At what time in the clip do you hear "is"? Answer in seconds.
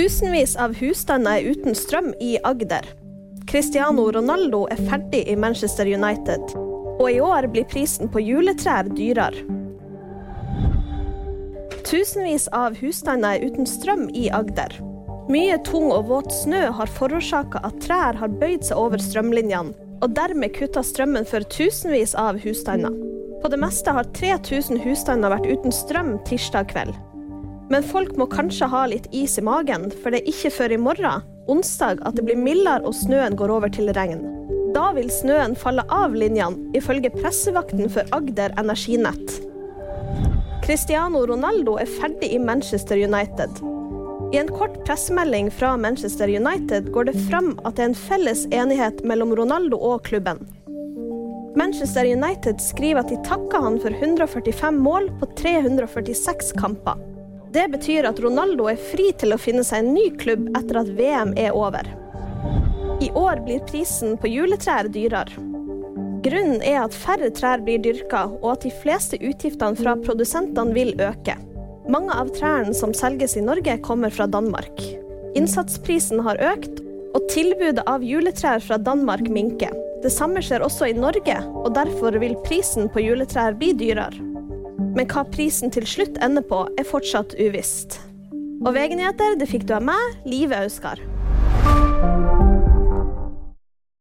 29.14-29.36